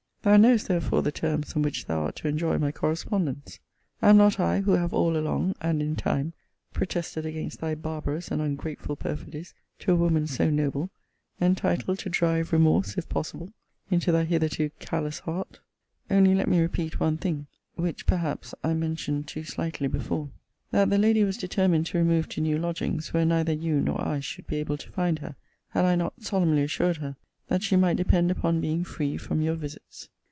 Thou 0.23 0.37
knowest 0.37 0.67
therefore 0.67 1.01
the 1.01 1.11
terms 1.11 1.53
on 1.55 1.63
which 1.63 1.87
thou 1.87 2.01
art 2.03 2.15
to 2.17 2.27
enjoy 2.27 2.59
my 2.59 2.71
correspondence. 2.71 3.59
Am 4.03 4.17
not 4.17 4.39
I, 4.39 4.59
who 4.61 4.73
have 4.73 4.93
all 4.93 5.17
along, 5.17 5.55
and 5.59 5.81
in 5.81 5.95
time, 5.95 6.33
protested 6.73 7.25
against 7.25 7.59
thy 7.59 7.73
barbarous 7.73 8.29
and 8.29 8.39
ungrateful 8.39 8.95
perfidies 8.95 9.55
to 9.79 9.93
a 9.93 9.95
woman 9.95 10.27
so 10.27 10.51
noble, 10.51 10.91
entitled 11.41 11.97
to 11.97 12.09
drive 12.11 12.53
remorse, 12.53 12.99
if 12.99 13.09
possible, 13.09 13.51
into 13.89 14.11
thy 14.11 14.23
hitherto 14.25 14.69
callous 14.77 15.17
heart? 15.21 15.59
Only 16.07 16.35
let 16.35 16.47
me 16.47 16.59
repeat 16.59 16.99
one 16.99 17.17
thing, 17.17 17.47
which 17.73 18.05
perhaps 18.05 18.53
I 18.63 18.75
mentioned 18.75 19.25
too 19.27 19.43
slightly 19.43 19.87
before. 19.87 20.29
That 20.69 20.91
the 20.91 20.99
lady 20.99 21.23
was 21.23 21.35
determined 21.35 21.87
to 21.87 21.97
remove 21.97 22.29
to 22.29 22.41
new 22.41 22.59
lodgings, 22.59 23.11
where 23.11 23.25
neither 23.25 23.53
you 23.53 23.79
nor 23.81 23.99
I 23.99 24.19
should 24.19 24.45
be 24.45 24.57
able 24.57 24.77
to 24.77 24.91
find 24.91 25.17
her, 25.17 25.35
had 25.69 25.83
I 25.85 25.95
not 25.95 26.21
solemnly 26.21 26.61
assured 26.61 26.97
her, 26.97 27.15
that 27.47 27.63
she 27.63 27.75
might 27.75 27.97
depend 27.97 28.31
upon 28.31 28.61
being 28.61 28.81
free 28.81 29.17
from 29.17 29.41
your 29.41 29.55
visits. 29.55 30.07